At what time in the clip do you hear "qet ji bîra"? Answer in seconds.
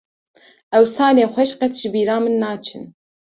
1.59-2.17